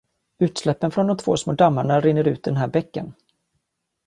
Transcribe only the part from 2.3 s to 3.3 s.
i den här bäcken.